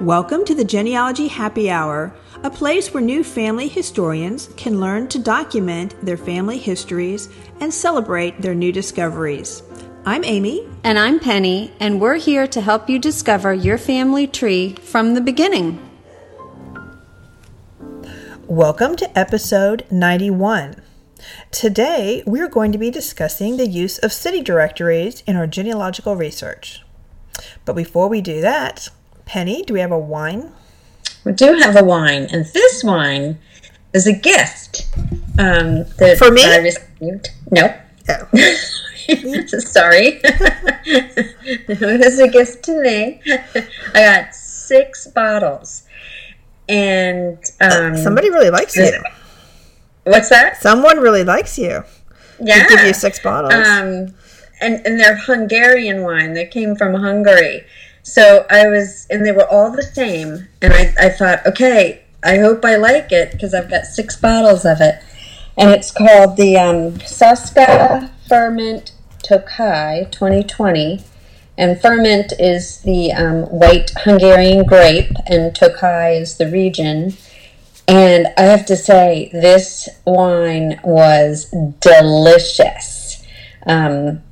[0.00, 5.18] Welcome to the Genealogy Happy Hour, a place where new family historians can learn to
[5.18, 7.28] document their family histories
[7.60, 9.62] and celebrate their new discoveries.
[10.06, 10.66] I'm Amy.
[10.84, 15.20] And I'm Penny, and we're here to help you discover your family tree from the
[15.20, 15.78] beginning.
[18.46, 20.80] Welcome to episode 91.
[21.50, 26.80] Today, we're going to be discussing the use of city directories in our genealogical research.
[27.66, 28.88] But before we do that,
[29.30, 30.50] Penny, do we have a wine?
[31.22, 33.38] We do have a wine, and this wine
[33.94, 34.88] is a gift
[35.38, 36.44] um, that For me?
[36.44, 37.30] I received.
[37.48, 37.72] No.
[38.08, 38.28] Oh.
[39.60, 40.20] Sorry.
[40.24, 43.22] it is a gift to me.
[43.94, 45.84] I got six bottles.
[46.68, 48.90] And um, Somebody really likes you.
[50.02, 50.56] what's that?
[50.56, 51.84] Someone really likes you.
[52.40, 52.66] Yeah.
[52.66, 53.54] Give you six bottles.
[53.54, 54.12] Um,
[54.60, 56.34] and, and they're Hungarian wine.
[56.34, 57.64] They came from Hungary.
[58.02, 60.48] So I was, and they were all the same.
[60.62, 64.64] And I, I thought, okay, I hope I like it because I've got six bottles
[64.64, 65.02] of it.
[65.56, 68.92] And it's called the um, Saska Furmint
[69.22, 71.04] Tokai 2020.
[71.58, 77.12] And Furmint is the um, white Hungarian grape, and Tokai is the region.
[77.86, 83.22] And I have to say, this wine was delicious.
[83.66, 84.22] Um,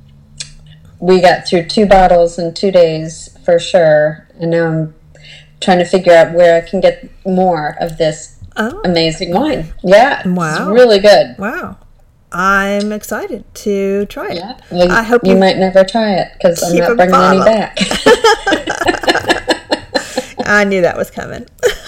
[0.99, 4.27] we got through two bottles in two days for sure.
[4.39, 4.95] And now I'm
[5.61, 9.73] trying to figure out where I can get more of this oh, amazing wine.
[9.83, 10.27] Yeah.
[10.27, 10.71] Wow.
[10.71, 11.35] It's really good.
[11.37, 11.77] wow.
[12.31, 14.35] I'm excited to try it.
[14.35, 14.59] Yeah.
[14.71, 17.75] Well, I hope you, you- might never try it because I'm not bringing any back.
[20.45, 21.45] I knew that was coming.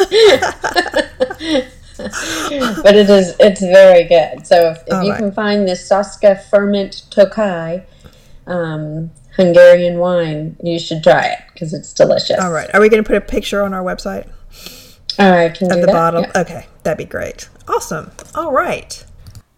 [2.83, 4.47] but it is it's very good.
[4.47, 5.19] So if, if you right.
[5.19, 7.83] can find this Saska Furmint Tokai
[8.47, 12.39] um, Hungarian wine, you should try it because it's delicious.
[12.39, 12.73] All right.
[12.73, 14.27] Are we going to put a picture on our website
[15.17, 15.93] I can do of the that.
[15.93, 16.21] bottle?
[16.21, 16.41] Yeah.
[16.41, 16.65] Okay.
[16.83, 17.49] That'd be great.
[17.67, 18.11] Awesome.
[18.35, 19.03] All right.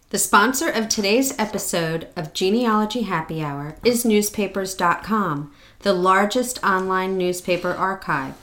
[0.09, 7.71] The sponsor of today's episode of Genealogy Happy Hour is Newspapers.com, the largest online newspaper
[7.71, 8.35] archive.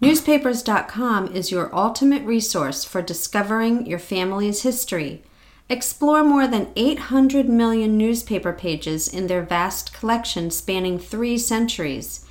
[0.00, 5.22] Newspapers.com is your ultimate resource for discovering your family's history.
[5.70, 12.26] Explore more than 800 million newspaper pages in their vast collection spanning three centuries.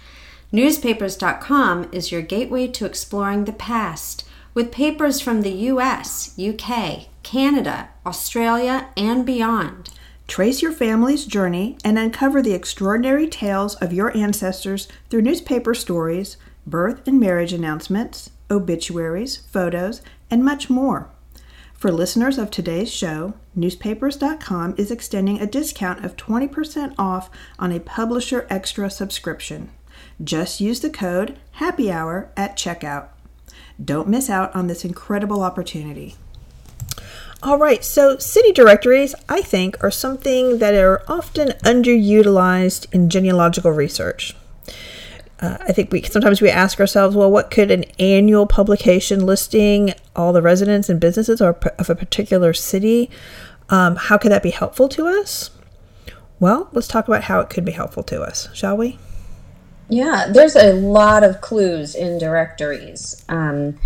[0.52, 7.88] Newspapers.com is your gateway to exploring the past with papers from the US, UK, Canada,
[8.06, 9.90] Australia, and beyond.
[10.28, 16.36] Trace your family's journey and uncover the extraordinary tales of your ancestors through newspaper stories,
[16.68, 21.10] birth and marriage announcements, obituaries, photos, and much more.
[21.80, 27.80] For listeners of today's show, newspapers.com is extending a discount of 20% off on a
[27.80, 29.70] Publisher Extra subscription.
[30.22, 33.08] Just use the code HAPPY HOUR at checkout.
[33.82, 36.16] Don't miss out on this incredible opportunity.
[37.42, 43.72] All right, so city directories, I think, are something that are often underutilized in genealogical
[43.72, 44.36] research.
[45.42, 49.94] Uh, I think we sometimes we ask ourselves, well, what could an annual publication listing
[50.16, 53.10] all the residents and businesses or of a particular city?
[53.70, 55.52] Um, how could that be helpful to us?
[56.40, 58.98] Well, let's talk about how it could be helpful to us, shall we?
[59.90, 63.24] Yeah, there's a lot of clues in directories.
[63.28, 63.80] Um,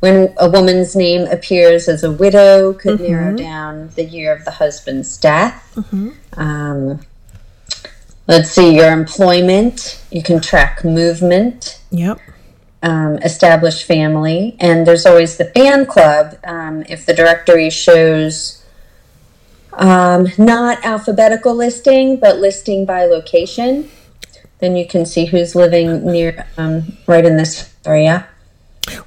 [0.00, 4.52] when a woman's name appears as a widow, could narrow down the year of the
[4.52, 5.76] husband's death.
[6.34, 7.00] Um,
[8.28, 10.00] let's see, your employment.
[10.12, 12.20] You can track movement, Yep.
[12.82, 16.36] um, establish family, and there's always the fan club.
[16.44, 18.62] Um, if the directory shows
[19.72, 23.90] um, not alphabetical listing, but listing by location,
[24.60, 28.28] then you can see who's living near, um, right in this area.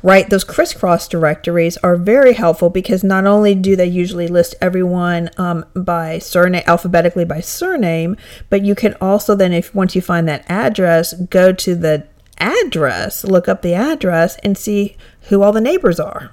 [0.03, 5.29] Right, those crisscross directories are very helpful because not only do they usually list everyone
[5.37, 8.15] um, by surname alphabetically by surname,
[8.49, 13.23] but you can also then, if once you find that address, go to the address,
[13.23, 14.95] look up the address, and see
[15.29, 16.31] who all the neighbors are,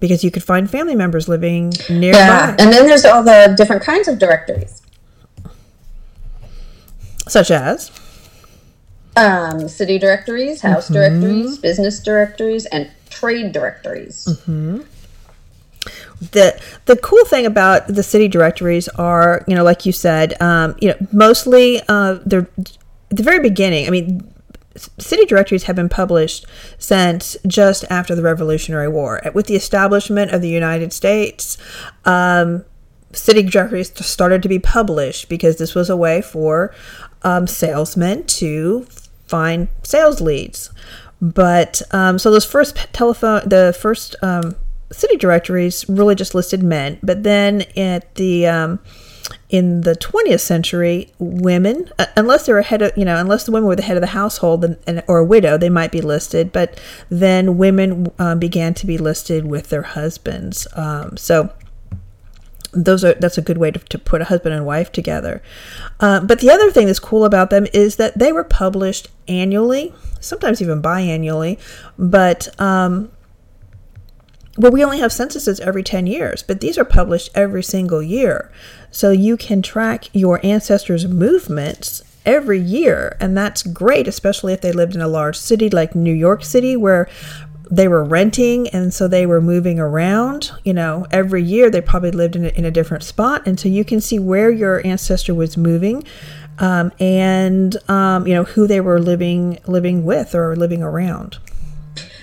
[0.00, 2.18] because you could find family members living nearby.
[2.18, 4.82] Yeah, and then there's all the different kinds of directories.
[7.28, 7.90] such as
[9.14, 14.26] Um, city directories, house directories, business directories, and trade directories.
[16.30, 20.76] the the cool thing about the city directories are you know like you said um,
[20.80, 24.32] you know mostly uh, they're at the very beginning i mean
[24.98, 26.46] city directories have been published
[26.78, 29.20] since just after the revolutionary war.
[29.34, 31.58] With the establishment of the united states
[32.04, 32.64] um,
[33.12, 36.74] city directories started to be published because this was a way for
[37.22, 38.86] um, salesmen to
[39.32, 40.68] find sales leads.
[41.22, 44.56] But um, so those first telephone, the first um,
[44.90, 46.98] city directories really just listed men.
[47.02, 48.78] But then at the um,
[49.48, 53.68] in the 20th century, women, unless they're a head of, you know, unless the women
[53.68, 56.52] were the head of the household and, and or a widow, they might be listed.
[56.52, 56.78] But
[57.08, 60.66] then women um, began to be listed with their husbands.
[60.74, 61.50] Um, so
[62.72, 65.42] those are that's a good way to, to put a husband and wife together.
[66.00, 69.94] Uh, but the other thing that's cool about them is that they were published annually,
[70.20, 71.58] sometimes even biannually.
[71.98, 73.10] But um,
[74.58, 78.50] well, we only have censuses every 10 years, but these are published every single year.
[78.90, 83.16] So you can track your ancestors' movements every year.
[83.18, 86.76] And that's great, especially if they lived in a large city like New York City,
[86.76, 87.08] where
[87.72, 90.52] they were renting and so they were moving around.
[90.62, 93.46] You know, every year they probably lived in a, in a different spot.
[93.46, 96.04] And so you can see where your ancestor was moving.
[96.58, 101.38] Um, and um, you know who they were living living with or living around.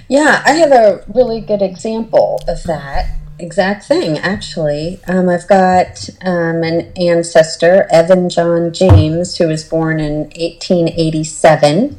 [0.07, 4.99] Yeah, I have a really good example of that exact thing, actually.
[5.07, 11.97] Um, I've got um, an ancestor, Evan John James, who was born in 1887.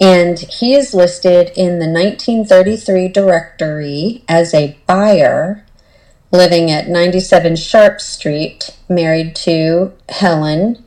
[0.00, 5.64] And he is listed in the 1933 directory as a buyer
[6.30, 10.84] living at 97 Sharp Street, married to Helen.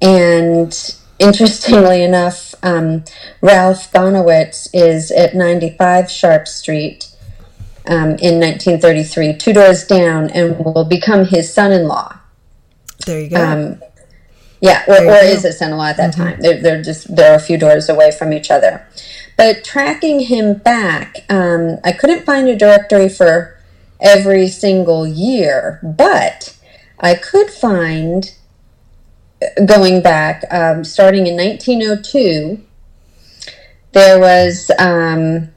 [0.00, 3.04] And interestingly enough, um,
[3.40, 7.10] Ralph Bonowitz is at 95 Sharp Street
[7.86, 12.16] um, in 1933, two doors down, and will become his son in law.
[13.04, 13.44] There you go.
[13.44, 13.82] Um,
[14.66, 16.22] yeah, or, or is it son-in-law at that mm-hmm.
[16.22, 16.40] time?
[16.40, 18.86] They're, they're just they're a few doors away from each other.
[19.36, 23.58] But tracking him back, um, I couldn't find a directory for
[24.00, 26.56] every single year, but
[26.98, 28.34] I could find
[29.66, 32.62] going back, um, starting in 1902,
[33.92, 35.50] there was um,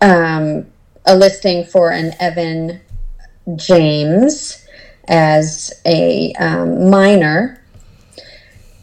[0.00, 0.66] um,
[1.04, 2.80] a listing for an Evan
[3.56, 4.63] James
[5.08, 7.60] as a um, miner.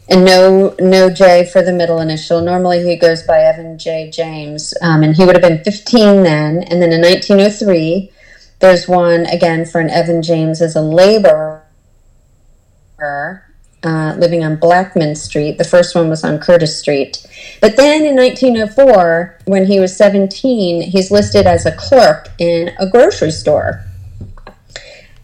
[0.08, 2.42] And no, no J for the middle initial.
[2.42, 4.10] Normally he goes by Evan J.
[4.10, 6.62] James, um, and he would have been 15 then.
[6.64, 8.10] And then in 1903,
[8.58, 11.62] there's one again for an Evan James as a laborer
[13.84, 15.58] uh, living on Blackman Street.
[15.58, 17.26] The first one was on Curtis Street.
[17.60, 22.88] But then in 1904, when he was 17, he's listed as a clerk in a
[22.88, 23.84] grocery store.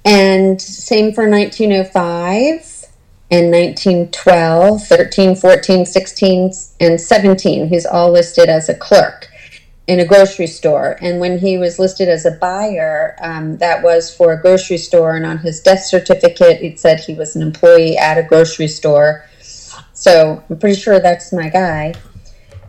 [0.09, 2.87] And same for 1905
[3.31, 7.69] and 1912, 13, 14, 16, and 17.
[7.69, 9.29] He's all listed as a clerk
[9.87, 10.97] in a grocery store.
[11.03, 15.15] And when he was listed as a buyer, um, that was for a grocery store.
[15.15, 19.27] And on his death certificate, it said he was an employee at a grocery store.
[19.93, 21.93] So I'm pretty sure that's my guy.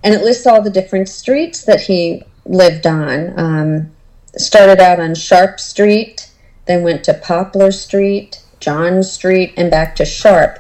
[0.04, 3.40] And it lists all the different streets that he lived on.
[3.40, 3.92] Um,
[4.36, 6.29] started out on Sharp Street,
[6.70, 10.60] then went to Poplar Street, John Street, and back to Sharp.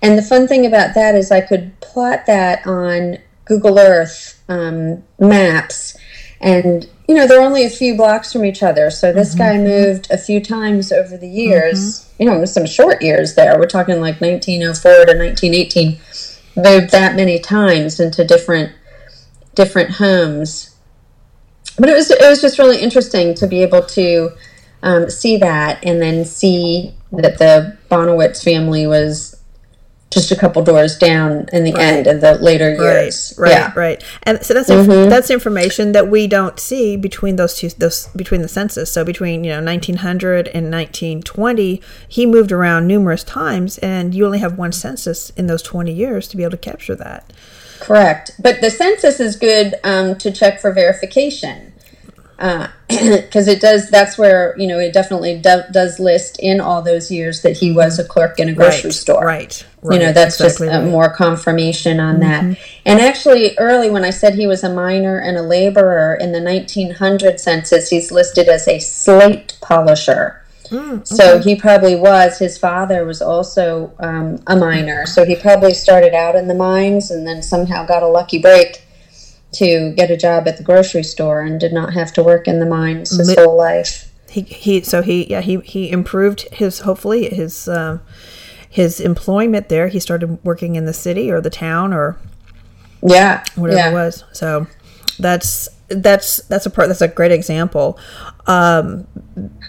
[0.00, 5.02] And the fun thing about that is I could plot that on Google Earth um,
[5.18, 5.96] maps,
[6.40, 8.90] and you know they're only a few blocks from each other.
[8.90, 9.38] So this mm-hmm.
[9.38, 11.78] guy moved a few times over the years.
[11.78, 12.22] Mm-hmm.
[12.22, 13.58] You know, some short years there.
[13.58, 15.98] We're talking like 1904 to 1918.
[16.56, 18.72] Moved that many times into different
[19.54, 20.76] different homes.
[21.76, 24.30] But it was it was just really interesting to be able to
[24.82, 29.38] um, see that and then see that the Bonowitz family was
[30.10, 31.82] just a couple doors down in the right.
[31.82, 33.34] end of the later years.
[33.36, 33.72] Right, right, yeah.
[33.76, 34.04] right.
[34.22, 35.10] And so that's mm-hmm.
[35.10, 38.90] that's information that we don't see between those two those between the census.
[38.92, 44.38] So between you know 1900 and 1920, he moved around numerous times, and you only
[44.38, 47.32] have one census in those 20 years to be able to capture that.
[47.80, 51.67] Correct, but the census is good um, to check for verification
[52.38, 56.80] because uh, it does that's where you know it definitely do, does list in all
[56.82, 60.06] those years that he was a clerk in a grocery right, store right, right you
[60.06, 60.88] know that's exactly just right.
[60.88, 62.50] more confirmation on mm-hmm.
[62.52, 66.30] that and actually early when i said he was a miner and a laborer in
[66.30, 71.04] the 1900 census he's listed as a slate polisher mm, okay.
[71.04, 76.14] so he probably was his father was also um, a miner so he probably started
[76.14, 78.84] out in the mines and then somehow got a lucky break
[79.52, 82.60] to get a job at the grocery store and did not have to work in
[82.60, 84.12] the mines his whole life.
[84.28, 88.00] He, he so he yeah he he improved his hopefully his um,
[88.68, 89.88] his employment there.
[89.88, 92.18] He started working in the city or the town or
[93.02, 93.90] yeah whatever yeah.
[93.90, 94.24] it was.
[94.32, 94.66] So
[95.18, 97.98] that's that's that's a part that's a great example.
[98.46, 99.06] Um,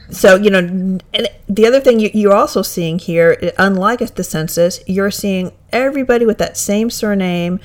[0.10, 1.04] so you know, and
[1.48, 6.38] the other thing you, you're also seeing here, unlike the census, you're seeing everybody with
[6.40, 7.60] that same surname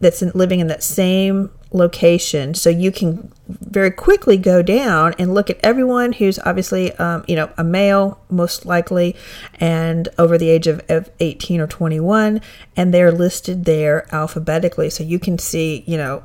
[0.00, 5.34] that's in, living in that same location so you can very quickly go down and
[5.34, 9.14] look at everyone who's obviously um, you know a male most likely
[9.60, 12.40] and over the age of, of 18 or 21
[12.76, 16.22] and they're listed there alphabetically so you can see you know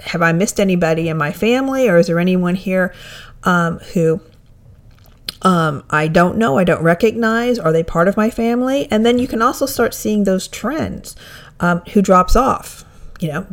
[0.00, 2.94] have i missed anybody in my family or is there anyone here
[3.44, 4.20] um, who
[5.42, 7.58] um, I don't know, I don't recognize.
[7.58, 8.86] Are they part of my family?
[8.90, 11.16] And then you can also start seeing those trends.
[11.60, 12.84] Um, who drops off?
[13.20, 13.46] You know,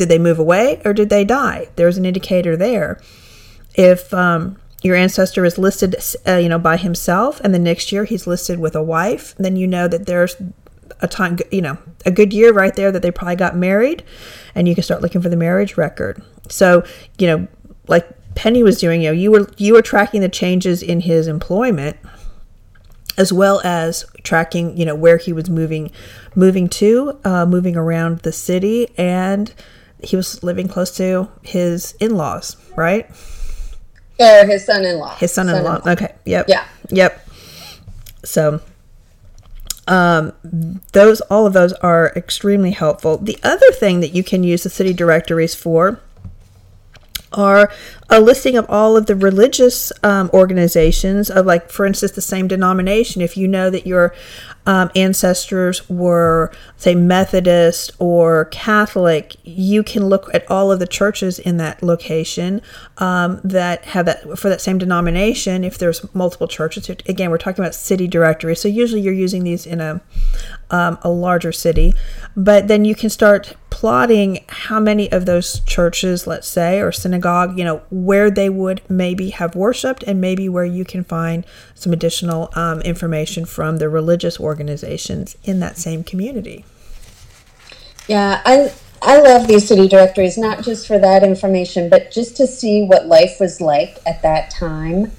[0.00, 1.68] did they move away or did they die?
[1.76, 2.98] There's an indicator there.
[3.74, 5.94] If um, your ancestor is listed,
[6.26, 9.56] uh, you know, by himself, and the next year he's listed with a wife, then
[9.56, 10.36] you know that there's
[11.02, 11.76] a time, you know,
[12.06, 14.02] a good year right there that they probably got married,
[14.54, 16.22] and you can start looking for the marriage record.
[16.48, 16.82] So,
[17.18, 17.46] you know,
[17.86, 21.28] like Penny was doing, you know, you were you were tracking the changes in his
[21.28, 21.98] employment
[23.18, 25.90] as well as tracking, you know, where he was moving
[26.34, 29.52] moving to, uh, moving around the city and
[30.02, 33.08] he was living close to his in-laws, right?
[34.18, 35.16] Or his son-in-law.
[35.16, 35.80] His son-in-law.
[35.80, 35.92] son-in-law.
[35.92, 36.14] Okay.
[36.26, 36.46] Yep.
[36.48, 36.66] Yeah.
[36.90, 37.28] Yep.
[38.24, 38.60] So
[39.88, 40.32] um,
[40.92, 43.18] those all of those are extremely helpful.
[43.18, 46.00] The other thing that you can use the city directories for
[47.32, 47.72] are
[48.10, 52.48] a listing of all of the religious um, organizations of like for instance the same
[52.48, 53.22] denomination.
[53.22, 54.12] If you know that your
[54.66, 61.38] um, ancestors were say methodist or catholic you can look at all of the churches
[61.38, 62.60] in that location
[62.98, 66.90] um, that have that for that same denomination if there's multiple churches.
[66.90, 68.56] Again we're talking about city directory.
[68.56, 70.00] So usually you're using these in a
[70.70, 71.94] um, a larger city.
[72.36, 77.56] But then you can start plotting how many of those churches let's say or synagogue
[77.56, 81.92] you know where they would maybe have worshiped and maybe where you can find some
[81.92, 86.64] additional um, information from the religious organizations in that same community.
[88.08, 92.46] Yeah, I I love these city directories not just for that information, but just to
[92.46, 95.12] see what life was like at that time.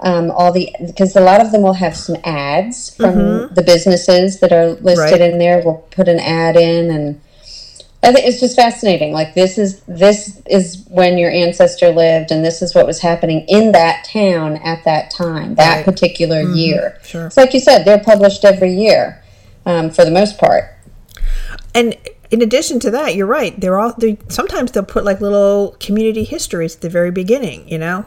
[0.00, 3.54] Um, all the because a lot of them will have some ads from mm-hmm.
[3.54, 5.32] the businesses that are listed right.
[5.32, 5.60] in there.
[5.64, 7.20] We'll put an ad in and
[8.02, 9.12] I think it's just fascinating.
[9.12, 13.44] Like this is this is when your ancestor lived, and this is what was happening
[13.48, 15.84] in that town at that time, that right.
[15.84, 16.54] particular mm-hmm.
[16.54, 16.98] year.
[17.02, 17.26] Sure.
[17.26, 19.22] It's like you said, they're published every year,
[19.66, 20.76] um, for the most part.
[21.74, 21.96] And
[22.30, 23.58] in addition to that, you're right.
[23.60, 27.68] They're all they sometimes they'll put like little community histories at the very beginning.
[27.68, 28.06] You know.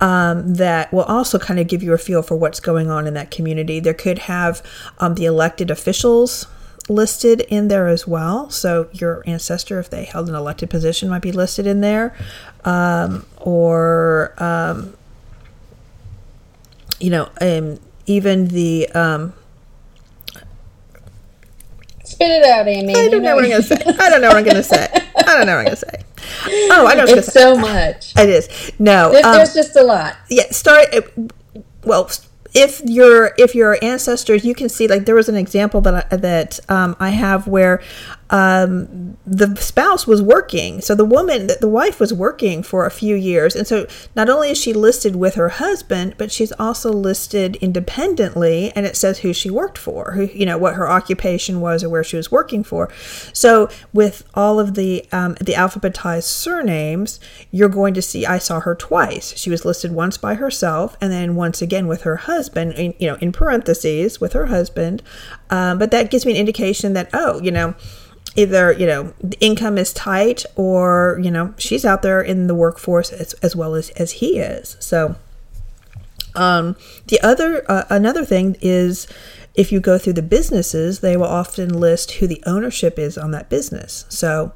[0.00, 3.14] Um, that will also kind of give you a feel for what's going on in
[3.14, 3.78] that community.
[3.78, 4.60] There could have
[4.98, 6.48] um, the elected officials
[6.88, 8.50] listed in there as well.
[8.50, 12.14] So your ancestor, if they held an elected position, might be listed in there,
[12.64, 14.94] um, or um,
[17.00, 18.88] you know, um, even the.
[18.90, 19.32] Um,
[22.04, 22.94] Spit it out, Amy.
[22.94, 23.82] I don't know, know what I'm going to say.
[23.86, 24.88] I don't know what I'm going to say.
[25.16, 26.04] I don't know what I'm to say.
[26.70, 27.04] Oh, I know.
[27.06, 28.12] It's so much.
[28.16, 28.72] It is.
[28.78, 30.16] No, there, there's um, just a lot.
[30.28, 30.50] Yeah.
[30.50, 30.88] Start.
[31.82, 32.10] Well,
[32.54, 36.16] if your if your ancestors, you can see like there was an example that I,
[36.16, 37.82] that um, I have where
[38.30, 40.80] um, the spouse was working.
[40.80, 43.54] So the woman, the wife was working for a few years.
[43.54, 48.72] And so not only is she listed with her husband, but she's also listed independently
[48.74, 51.88] and it says who she worked for, who, you know, what her occupation was or
[51.88, 52.90] where she was working for.
[53.32, 58.60] So with all of the, um, the alphabetized surnames, you're going to see, I saw
[58.60, 59.36] her twice.
[59.36, 63.08] She was listed once by herself and then once again with her husband, in, you
[63.08, 65.02] know, in parentheses with her husband.
[65.50, 67.74] Um, but that gives me an indication that, oh, you know,
[68.36, 72.54] either you know the income is tight or you know she's out there in the
[72.54, 74.76] workforce as, as well as as he is.
[74.80, 75.16] So
[76.34, 76.76] um,
[77.06, 79.06] the other uh, another thing is
[79.54, 83.30] if you go through the businesses they will often list who the ownership is on
[83.30, 84.04] that business.
[84.08, 84.52] So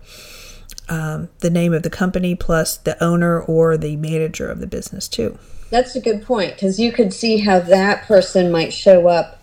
[0.88, 5.06] um, the name of the company plus the owner or the manager of the business
[5.06, 5.38] too.
[5.70, 9.42] That's a good point because you could see how that person might show up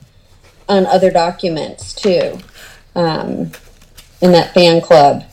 [0.68, 2.40] on other documents too.
[2.96, 3.52] Um,
[4.22, 5.24] in that fan club.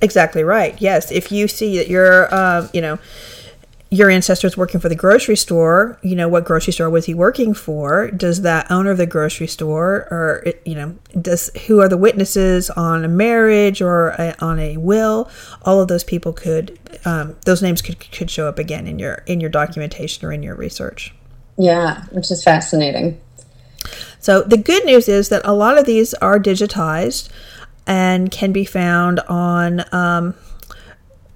[0.00, 0.80] Exactly right.
[0.80, 2.98] Yes, if you see that your, uh, you know,
[3.90, 7.52] your ancestors working for the grocery store, you know, what grocery store was he working
[7.52, 8.08] for?
[8.10, 12.70] Does that owner of the grocery store, or you know, does who are the witnesses
[12.70, 15.28] on a marriage or a, on a will?
[15.62, 19.24] All of those people could, um, those names could could show up again in your
[19.26, 21.12] in your documentation or in your research.
[21.58, 23.20] Yeah, which is fascinating.
[24.20, 27.28] So the good news is that a lot of these are digitized
[27.90, 29.84] and can be found on.
[29.92, 30.34] Um,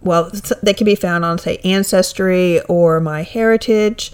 [0.00, 0.30] well,
[0.62, 4.12] they can be found on, say, Ancestry or MyHeritage.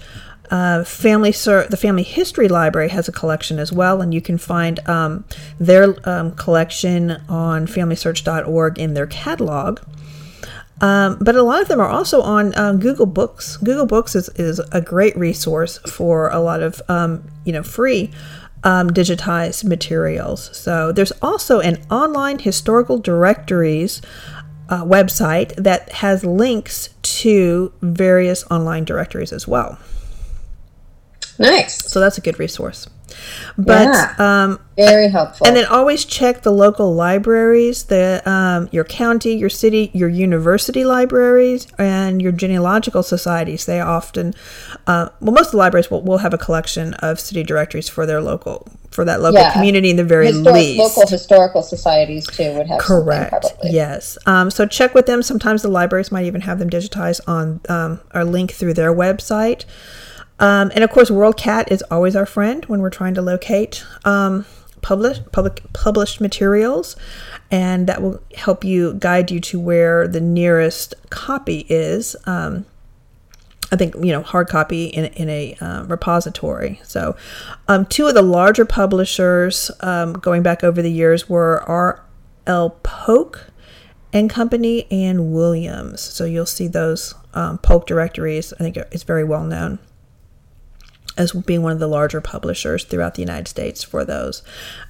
[0.49, 4.37] Uh, family Ser- the Family History Library has a collection as well, and you can
[4.37, 5.23] find um,
[5.59, 9.79] their um, collection on FamilySearch.org in their catalog.
[10.81, 13.57] Um, but a lot of them are also on um, Google Books.
[13.57, 18.11] Google Books is, is a great resource for a lot of um, you know free
[18.63, 20.55] um, digitized materials.
[20.55, 24.01] So there's also an online historical directories
[24.69, 29.79] uh, website that has links to various online directories as well.
[31.39, 31.91] Nice.
[31.91, 32.87] So that's a good resource.
[33.57, 34.13] But Yeah.
[34.17, 35.45] um, Very helpful.
[35.47, 40.83] and then always check the local libraries, the um, your county, your city, your university
[40.85, 43.65] libraries, and your genealogical societies.
[43.65, 44.33] They often,
[44.87, 48.05] uh, well, most of the libraries will, will have a collection of city directories for
[48.05, 49.53] their local for that local Yeah.
[49.53, 50.77] community in the very Histor- least.
[50.77, 53.29] local historical societies too would have Correct.
[53.31, 53.71] probably.
[53.71, 54.17] Yes.
[54.25, 55.23] Um, so check with them.
[55.23, 59.63] Sometimes the libraries might even have them digitized on um, or link through their website.
[60.41, 64.45] Um, and of course, WorldCat is always our friend when we're trying to locate um,
[64.81, 66.95] published public published materials,
[67.51, 72.15] and that will help you guide you to where the nearest copy is.
[72.25, 72.65] Um,
[73.71, 76.81] I think you know hard copy in in a uh, repository.
[76.83, 77.15] So,
[77.67, 82.03] um, two of the larger publishers um, going back over the years were R.
[82.47, 82.71] L.
[82.81, 83.51] Polk
[84.11, 86.01] and Company and Williams.
[86.01, 88.51] So you'll see those um, Polk directories.
[88.53, 89.77] I think it's very well known
[91.17, 94.43] as being one of the larger publishers throughout the United States for those.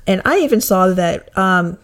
[0.06, 1.78] And I even saw that um,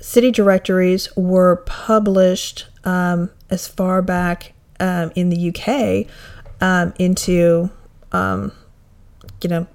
[0.00, 6.06] city directories were published um, as far back um, in the UK
[6.60, 7.70] um, into,
[8.12, 8.52] um,
[9.42, 9.66] you know,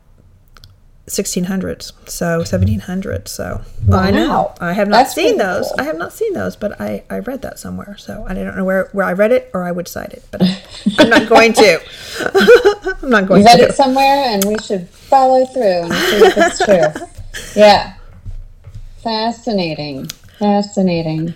[1.08, 3.28] 1600s, so 1700s.
[3.28, 5.68] So I know I have not That's seen those.
[5.68, 5.76] cool.
[5.80, 7.96] I have not seen those, but I, I read that somewhere.
[7.98, 10.42] So I don't know where, where I read it or I would cite it, but
[10.98, 11.80] I'm not going to.
[13.04, 13.66] I'm not going You read to.
[13.68, 17.08] it somewhere, and we should follow through and see if it's true.
[17.56, 17.96] Yeah.
[19.04, 20.08] Fascinating.
[20.40, 21.34] Fascinating.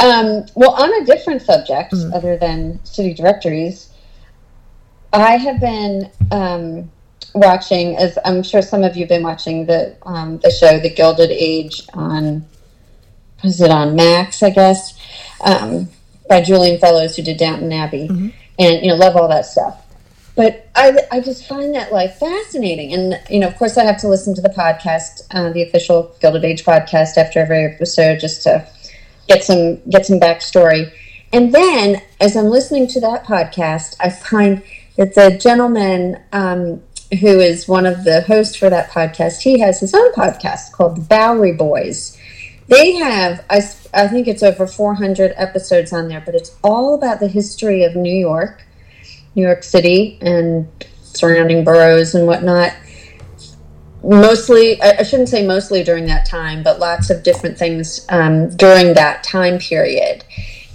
[0.00, 3.90] Um, well, on a different subject, other than city directories,
[5.12, 6.90] I have been um,
[7.36, 10.90] watching, as I'm sure some of you have been watching, the um, the show The
[10.90, 12.44] Gilded Age on,
[13.44, 14.98] was it on Max, I guess,
[15.44, 15.88] um,
[16.28, 18.08] by Julian Fellowes, who did Downton Abbey,
[18.58, 19.82] and you know, love all that stuff.
[20.36, 22.92] But I, I just find that like fascinating.
[22.92, 26.14] And you know of course i have to listen to the podcast uh, the official
[26.20, 28.68] gilded age podcast after every episode just to
[29.28, 30.92] get some get some backstory.
[31.32, 34.62] And then as i'm listening to that podcast i find
[34.96, 36.82] that the gentleman um,
[37.20, 40.96] who is one of the hosts for that podcast he has his own podcast called
[40.96, 42.18] the bowery boys
[42.68, 47.28] they have I think it's over 400 episodes on there but it's all about the
[47.28, 48.66] history of new york
[49.36, 50.66] New York City and
[51.02, 52.74] surrounding boroughs and whatnot.
[54.02, 58.48] Mostly, I I shouldn't say mostly during that time, but lots of different things um,
[58.56, 60.24] during that time period.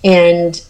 [0.04, 0.62] And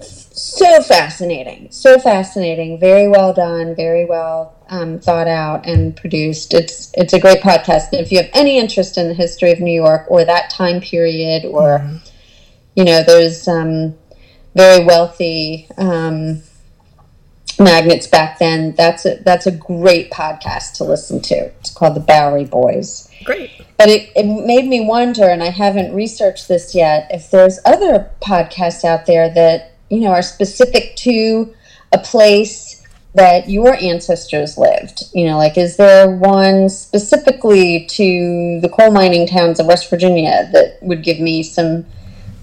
[0.00, 6.54] so fascinating, so fascinating, very well done, very well um, thought out and produced.
[6.54, 7.92] It's it's a great podcast.
[7.92, 10.80] And if you have any interest in the history of New York or that time
[10.80, 11.88] period, or
[12.74, 13.94] you know those um,
[14.54, 16.42] very wealthy um,
[17.58, 21.34] magnets back then, that's a that's a great podcast to listen to.
[21.34, 23.10] It's called the Bowery Boys.
[23.24, 23.50] Great.
[23.78, 28.10] But it, it made me wonder, and I haven't researched this yet, if there's other
[28.22, 31.54] podcasts out there that, you know, are specific to
[31.92, 32.75] a place
[33.16, 35.04] that your ancestors lived.
[35.12, 40.48] You know, like is there one specifically to the coal mining towns of West Virginia
[40.52, 41.84] that would give me some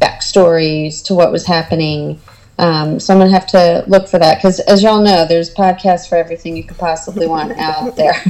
[0.02, 2.20] backstories to what was happening?
[2.58, 6.10] Um, so I'm gonna have to look for that because, as y'all know, there's podcasts
[6.10, 8.16] for everything you could possibly want out there.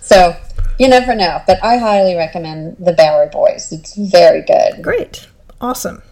[0.00, 0.34] so
[0.78, 3.72] you never know, but I highly recommend the Bowery Boys.
[3.72, 4.82] It's very good.
[4.82, 5.28] Great.
[5.60, 6.02] Awesome.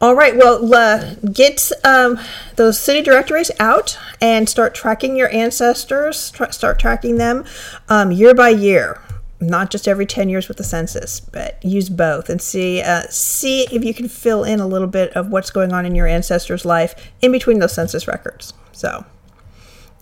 [0.00, 0.36] All right.
[0.36, 2.18] Well, uh, get um,
[2.56, 6.30] those city directories out and start tracking your ancestors.
[6.32, 7.44] Tra- start tracking them
[7.88, 9.00] um, year by year,
[9.40, 13.62] not just every ten years with the census, but use both and see uh, see
[13.70, 16.64] if you can fill in a little bit of what's going on in your ancestors'
[16.64, 18.54] life in between those census records.
[18.72, 19.04] So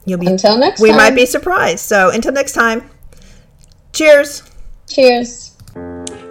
[0.06, 0.96] you'll be Until next we time.
[0.96, 1.80] might be surprised.
[1.80, 2.88] So until next time,
[3.92, 4.42] cheers.
[4.88, 5.56] Cheers.